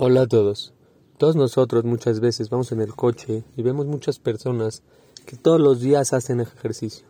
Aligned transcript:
Hola 0.00 0.22
a 0.22 0.26
todos. 0.28 0.74
Todos 1.16 1.34
nosotros 1.34 1.82
muchas 1.82 2.20
veces 2.20 2.50
vamos 2.50 2.70
en 2.70 2.80
el 2.80 2.94
coche 2.94 3.42
y 3.56 3.62
vemos 3.62 3.86
muchas 3.86 4.20
personas 4.20 4.84
que 5.26 5.36
todos 5.36 5.60
los 5.60 5.80
días 5.80 6.12
hacen 6.12 6.40
ejercicio. 6.40 7.08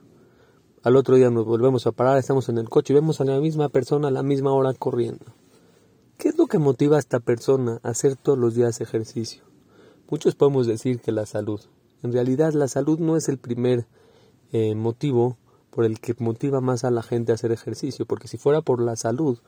Al 0.82 0.96
otro 0.96 1.16
día 1.16 1.28
nos 1.28 1.44
volvemos 1.44 1.86
a 1.86 1.92
parar, 1.92 2.16
estamos 2.16 2.48
en 2.48 2.56
el 2.56 2.70
coche 2.70 2.94
y 2.94 2.96
vemos 2.96 3.20
a 3.20 3.26
la 3.26 3.38
misma 3.40 3.68
persona 3.68 4.08
a 4.08 4.10
la 4.10 4.22
misma 4.22 4.54
hora 4.54 4.72
corriendo. 4.72 5.26
¿Qué 6.16 6.30
es 6.30 6.38
lo 6.38 6.46
que 6.46 6.56
motiva 6.56 6.96
a 6.96 7.00
esta 7.00 7.20
persona 7.20 7.78
a 7.82 7.90
hacer 7.90 8.16
todos 8.16 8.38
los 8.38 8.54
días 8.54 8.80
ejercicio? 8.80 9.42
Muchos 10.08 10.34
podemos 10.34 10.66
decir 10.66 11.00
que 11.00 11.12
la 11.12 11.26
salud. 11.26 11.60
En 12.02 12.14
realidad 12.14 12.54
la 12.54 12.68
salud 12.68 12.98
no 12.98 13.18
es 13.18 13.28
el 13.28 13.36
primer 13.36 13.86
eh, 14.50 14.74
motivo 14.74 15.36
por 15.68 15.84
el 15.84 16.00
que 16.00 16.14
motiva 16.18 16.62
más 16.62 16.84
a 16.84 16.90
la 16.90 17.02
gente 17.02 17.32
a 17.32 17.34
hacer 17.34 17.52
ejercicio, 17.52 18.06
porque 18.06 18.28
si 18.28 18.38
fuera 18.38 18.62
por 18.62 18.80
la 18.80 18.96
salud, 18.96 19.40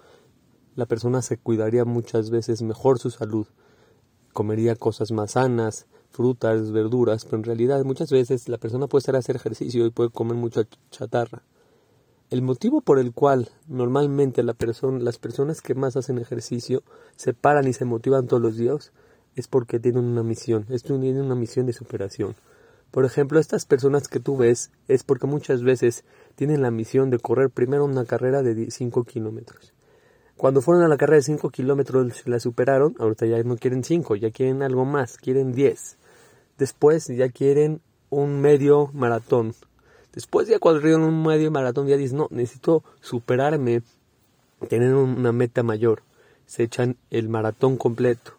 la 0.80 0.86
persona 0.86 1.20
se 1.20 1.36
cuidaría 1.36 1.84
muchas 1.84 2.30
veces 2.30 2.62
mejor 2.62 2.98
su 2.98 3.10
salud, 3.10 3.46
comería 4.32 4.76
cosas 4.76 5.12
más 5.12 5.32
sanas, 5.32 5.86
frutas, 6.08 6.72
verduras, 6.72 7.26
pero 7.26 7.36
en 7.36 7.44
realidad 7.44 7.84
muchas 7.84 8.11
veces 8.11 8.48
la 8.48 8.57
persona 8.57 8.86
puede 8.86 9.00
estar 9.00 9.14
a 9.14 9.18
hacer 9.18 9.36
ejercicio 9.36 9.85
y 9.85 9.90
puede 9.90 10.08
comer 10.08 10.36
mucha 10.36 10.62
chatarra. 10.90 11.43
El 12.30 12.40
motivo 12.40 12.80
por 12.80 12.98
el 12.98 13.12
cual 13.12 13.50
normalmente 13.68 14.43
la 14.43 14.54
persona, 14.54 15.00
las 15.00 15.18
personas 15.18 15.61
que 15.61 15.74
más 15.74 15.96
hacen 15.96 16.16
ejercicio 16.16 16.82
se 17.14 17.35
paran 17.35 17.68
y 17.68 17.74
se 17.74 17.85
motivan 17.85 18.26
todos 18.26 18.43
los 18.43 18.57
días 18.57 18.93
es 19.36 19.49
porque 19.49 19.80
tienen 19.80 20.07
una 20.07 20.22
misión, 20.22 20.64
es 20.71 20.82
tienen 20.82 21.21
una 21.21 21.35
misión 21.35 21.66
de 21.66 21.74
superación. 21.74 22.36
Por 22.90 23.04
ejemplo, 23.04 23.38
estas 23.38 23.66
personas 23.66 24.08
que 24.08 24.18
tú 24.18 24.38
ves 24.38 24.71
es 24.88 25.04
porque 25.04 25.26
muchas 25.26 25.62
veces 25.62 26.04
tienen 26.36 26.62
la 26.62 26.71
misión 26.71 27.10
de 27.10 27.18
correr 27.18 27.50
primero 27.50 27.85
una 27.85 28.07
carrera 28.07 28.43
de 28.43 28.71
5 28.71 29.04
kilómetros 29.04 29.74
cuando 30.40 30.62
fueron 30.62 30.85
a 30.85 30.89
la 30.89 30.96
carrera 30.96 31.17
de 31.17 31.25
5 31.25 31.50
kilómetros 31.50 32.27
la 32.27 32.41
superaron, 32.41 32.97
ahorita 32.98 33.27
ya 33.27 33.42
no 33.42 33.58
quieren 33.58 33.84
5, 33.84 34.17
ya 34.17 34.30
quieren 34.30 34.62
algo 34.62 34.86
más, 34.86 35.19
quieren 35.19 35.53
10. 35.53 35.98
Después 36.56 37.08
ya 37.08 37.28
quieren 37.28 37.83
un 38.08 38.41
medio 38.41 38.88
maratón. 38.94 39.55
Después 40.14 40.48
ya 40.48 40.58
corrieron 40.58 41.02
un 41.02 41.22
medio 41.22 41.50
maratón 41.50 41.88
ya 41.88 41.98
dicen, 41.98 42.16
no, 42.16 42.28
necesito 42.30 42.83
superarme, 43.02 43.83
tener 44.70 44.94
una 44.94 45.30
meta 45.30 45.62
mayor. 45.62 46.05
Se 46.46 46.62
echan 46.62 46.96
el 47.11 47.28
maratón 47.28 47.77
completo. 47.77 48.33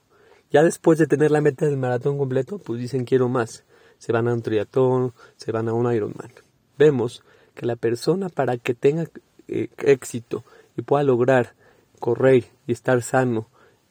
Ya 0.50 0.64
después 0.64 0.98
de 0.98 1.06
tener 1.06 1.30
la 1.30 1.42
meta 1.42 1.68
del 1.68 1.78
maratón 1.78 2.18
completo, 2.18 2.58
pues 2.58 2.80
dicen 2.80 3.06
quiero 3.06 3.30
más. 3.30 3.64
Se 4.00 4.12
van 4.12 4.28
a 4.28 4.34
un 4.34 4.42
triatlón, 4.42 5.14
se 5.38 5.52
van 5.52 5.70
a 5.70 5.74
un 5.74 5.94
Ironman. 5.94 6.32
Vemos 6.80 7.24
que 7.54 7.68
la 7.68 7.76
persona 7.76 8.30
para 8.30 8.58
que 8.58 8.74
tenga 8.74 9.06
eh, 9.48 9.70
éxito 9.78 10.44
y 10.76 10.82
pueda 10.82 11.04
lograr 11.04 11.61
correr 12.02 12.44
y 12.68 12.74
estar 12.74 13.02
sano, 13.02 13.48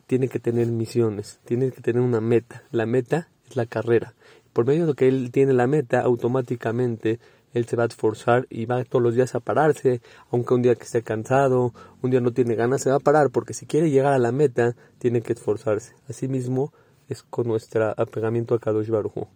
tiene 0.06 0.28
que 0.28 0.40
tener 0.40 0.66
misiones, 0.66 1.40
tiene 1.46 1.70
que 1.70 1.80
tener 1.80 2.02
una 2.02 2.20
meta. 2.20 2.64
La 2.72 2.84
meta 2.84 3.28
es 3.48 3.56
la 3.56 3.64
carrera. 3.64 4.12
Por 4.52 4.66
medio 4.66 4.86
de 4.86 4.94
que 4.94 5.08
él 5.08 5.30
tiene 5.32 5.54
la 5.54 5.66
meta, 5.66 6.00
automáticamente 6.00 7.20
él 7.54 7.66
se 7.66 7.76
va 7.76 7.84
a 7.84 7.86
esforzar 7.86 8.46
y 8.50 8.66
va 8.66 8.84
todos 8.84 9.02
los 9.02 9.14
días 9.14 9.34
a 9.34 9.40
pararse, 9.40 10.02
aunque 10.30 10.54
un 10.54 10.62
día 10.62 10.74
que 10.74 10.84
esté 10.84 11.02
cansado, 11.02 11.72
un 12.02 12.10
día 12.10 12.20
no 12.20 12.32
tiene 12.32 12.56
ganas, 12.56 12.82
se 12.82 12.90
va 12.90 12.96
a 12.96 13.00
parar, 13.00 13.30
porque 13.30 13.54
si 13.54 13.66
quiere 13.66 13.90
llegar 13.90 14.12
a 14.12 14.18
la 14.18 14.32
meta, 14.32 14.76
tiene 14.98 15.22
que 15.22 15.32
esforzarse. 15.32 15.94
Asimismo, 16.08 16.72
es 17.08 17.22
con 17.22 17.46
nuestro 17.46 17.94
apegamiento 17.96 18.54
a 18.54 18.58
Kadosh 18.58 18.90
Baruj 18.90 19.28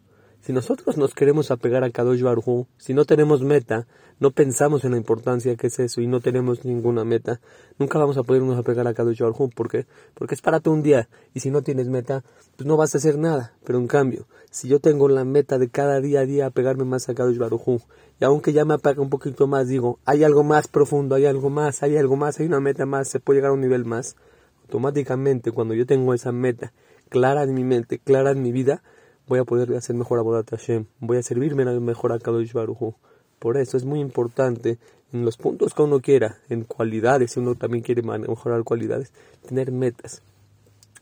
si 0.44 0.52
nosotros 0.52 0.98
nos 0.98 1.14
queremos 1.14 1.50
apegar 1.50 1.84
a 1.84 1.90
Kadosh 1.90 2.20
Baruj 2.20 2.66
si 2.76 2.92
no 2.92 3.06
tenemos 3.06 3.40
meta, 3.40 3.86
no 4.20 4.30
pensamos 4.30 4.84
en 4.84 4.90
la 4.90 4.98
importancia 4.98 5.56
que 5.56 5.68
es 5.68 5.78
eso 5.78 6.02
y 6.02 6.06
no 6.06 6.20
tenemos 6.20 6.66
ninguna 6.66 7.02
meta, 7.02 7.40
nunca 7.78 7.98
vamos 7.98 8.18
a 8.18 8.24
podernos 8.24 8.58
apegar 8.58 8.86
a 8.86 8.92
Kadosh 8.92 9.22
Baruj 9.22 9.54
¿Por 9.54 9.70
qué? 9.70 9.86
Porque 10.12 10.34
es 10.34 10.42
para 10.42 10.60
todo 10.60 10.74
un 10.74 10.82
día 10.82 11.08
y 11.32 11.40
si 11.40 11.50
no 11.50 11.62
tienes 11.62 11.88
meta, 11.88 12.24
pues 12.56 12.66
no 12.66 12.76
vas 12.76 12.94
a 12.94 12.98
hacer 12.98 13.16
nada. 13.16 13.54
Pero 13.64 13.78
en 13.78 13.86
cambio, 13.86 14.26
si 14.50 14.68
yo 14.68 14.80
tengo 14.80 15.08
la 15.08 15.24
meta 15.24 15.56
de 15.56 15.70
cada 15.70 15.98
día 16.02 16.20
a 16.20 16.26
día 16.26 16.44
apegarme 16.44 16.84
más 16.84 17.08
a 17.08 17.14
Kadosh 17.14 17.38
Baruj 17.38 17.80
y 18.20 18.24
aunque 18.26 18.52
ya 18.52 18.66
me 18.66 18.74
apaga 18.74 19.00
un 19.00 19.08
poquito 19.08 19.46
más, 19.46 19.66
digo, 19.68 19.98
hay 20.04 20.24
algo 20.24 20.44
más 20.44 20.68
profundo, 20.68 21.14
hay 21.14 21.24
algo 21.24 21.48
más, 21.48 21.82
hay 21.82 21.96
algo 21.96 22.16
más, 22.16 22.38
hay 22.38 22.44
una 22.48 22.60
meta 22.60 22.84
más, 22.84 23.08
se 23.08 23.18
puede 23.18 23.38
llegar 23.38 23.52
a 23.52 23.54
un 23.54 23.62
nivel 23.62 23.86
más, 23.86 24.16
automáticamente 24.64 25.52
cuando 25.52 25.72
yo 25.72 25.86
tengo 25.86 26.12
esa 26.12 26.32
meta 26.32 26.74
clara 27.08 27.44
en 27.44 27.54
mi 27.54 27.64
mente, 27.64 27.98
clara 27.98 28.32
en 28.32 28.42
mi 28.42 28.52
vida, 28.52 28.82
voy 29.26 29.38
a 29.38 29.44
poder 29.44 29.74
hacer 29.74 29.96
mejor 29.96 30.18
a 30.18 30.44
Hashem, 30.50 30.86
voy 31.00 31.18
a 31.18 31.22
servirme 31.22 31.64
mejor 31.80 32.12
a 32.12 32.18
Kadosh 32.18 32.52
Baruj 32.52 32.94
Por 33.38 33.56
eso 33.56 33.76
es 33.76 33.84
muy 33.84 34.00
importante 34.00 34.78
en 35.12 35.24
los 35.24 35.36
puntos 35.36 35.74
que 35.74 35.82
uno 35.82 36.00
quiera, 36.00 36.38
en 36.48 36.64
cualidades, 36.64 37.32
si 37.32 37.40
uno 37.40 37.54
también 37.54 37.82
quiere 37.82 38.02
mejorar 38.02 38.64
cualidades, 38.64 39.12
tener 39.46 39.70
metas. 39.70 40.22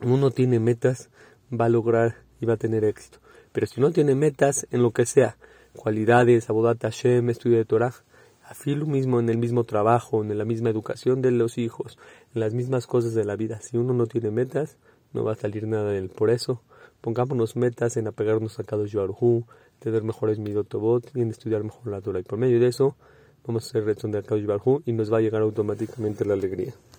Uno 0.03 0.31
tiene 0.31 0.60
metas, 0.60 1.09
va 1.53 1.66
a 1.66 1.71
lograr 1.71 2.16
y 2.41 2.47
va 2.47 2.55
a 2.55 2.59
tener 2.59 2.84
éxito. 2.84 3.19
Pero 3.53 3.66
si 3.66 3.81
no 3.81 3.91
tiene 3.91 4.15
metas 4.15 4.66
en 4.71 4.83
lo 4.83 4.91
que 4.91 5.06
sea, 5.06 5.37
cualidades, 5.75 6.50
Abodat 6.50 6.83
Hashem, 6.83 7.31
estudio 7.31 7.59
de 7.59 7.65
Torah, 7.65 7.94
así 8.44 8.75
lo 8.75 8.87
mismo 8.87 9.21
en 9.21 9.28
el 9.28 9.39
mismo 9.39 9.65
trabajo, 9.65 10.22
en 10.22 10.37
la 10.37 10.44
misma 10.44 10.71
educación 10.71 11.22
de 11.22 11.31
los 11.31 11.56
hijos, 11.56 11.99
en 12.34 12.41
las 12.41 12.53
mismas 12.53 12.87
cosas 12.87 13.15
de 13.15 13.25
la 13.25 13.37
vida. 13.37 13.60
Si 13.62 13.77
uno 13.78 13.94
no 13.94 14.06
tiene 14.06 14.31
metas, 14.31 14.77
no 15.12 15.25
va 15.25 15.33
a 15.33 15.37
salir 15.37 15.66
nada 15.66 15.91
de 15.91 15.99
él. 15.99 16.09
Por 16.10 16.31
eso, 16.31 16.60
pongámonos 17.03 17.57
metas 17.57 17.99
en 17.99 18.07
apegarnos 18.07 18.59
a 18.59 18.65
cada 18.65 18.85
Hu, 18.85 19.45
tener 19.81 20.03
mejores 20.03 20.39
midotobot 20.39 21.15
y 21.15 21.21
en 21.21 21.31
estudiar 21.31 21.63
mejor 21.63 21.89
la 21.89 22.01
Torah. 22.01 22.21
Y 22.21 22.23
por 22.23 22.39
medio 22.39 22.59
de 22.59 22.69
eso, 22.69 22.97
vamos 23.47 23.65
a 23.65 23.69
hacer 23.69 23.85
reacción 23.85 24.13
de 24.13 24.19
Akadosh 24.19 24.47
Hu 24.65 24.83
y 24.87 24.93
nos 24.93 25.13
va 25.13 25.19
a 25.19 25.21
llegar 25.21 25.43
automáticamente 25.43 26.25
la 26.25 26.33
alegría. 26.33 26.73